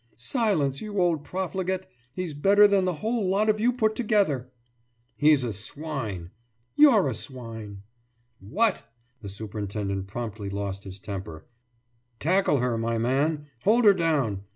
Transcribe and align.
»Silence, 0.17 0.81
you 0.81 0.99
old 0.99 1.23
profligate! 1.23 1.85
He's 2.11 2.33
better 2.33 2.67
than 2.67 2.85
the 2.85 2.95
whole 3.05 3.29
lot 3.29 3.49
of 3.51 3.59
you 3.59 3.71
put 3.71 3.95
together!« 3.95 4.49
»He's 5.15 5.43
a 5.43 5.53
swine!« 5.53 6.31
»You're 6.75 7.07
a 7.07 7.13
swine!« 7.13 7.83
»What?« 8.39 8.81
The 9.21 9.29
superintendent 9.29 10.07
promptly 10.07 10.49
lost 10.49 10.85
his 10.85 10.97
temper. 10.97 11.45
»Tackle 12.19 12.57
her, 12.57 12.79
my 12.79 12.97
man! 12.97 13.45
Hold 13.61 13.85
her 13.85 13.93
down. 13.93 14.43